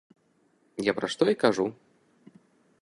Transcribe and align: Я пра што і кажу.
Я 0.89 0.95
пра 1.01 1.07
што 1.15 1.23
і 1.33 1.39
кажу. 1.45 1.65